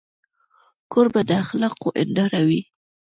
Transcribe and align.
کوربه 0.91 1.21
د 1.29 1.31
اخلاقو 1.43 1.87
هنداره 1.99 2.41
وي. 2.47 2.61